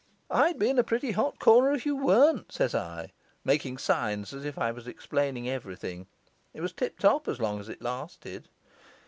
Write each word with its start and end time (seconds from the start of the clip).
"I'd 0.31 0.57
be 0.57 0.67
in 0.67 0.79
a 0.79 0.83
pretty 0.83 1.11
hot 1.11 1.37
corner 1.37 1.73
if 1.73 1.85
you 1.85 1.95
weren't," 1.95 2.51
says 2.51 2.73
I, 2.73 3.11
making 3.43 3.77
signs 3.77 4.33
as 4.33 4.45
if 4.45 4.57
I 4.57 4.71
was 4.71 4.87
explaining 4.87 5.47
everything. 5.47 6.07
It 6.55 6.61
was 6.61 6.73
tip 6.73 6.97
top 6.97 7.27
as 7.27 7.39
long 7.39 7.59
as 7.59 7.69
it 7.69 7.83
lasted. 7.83 8.49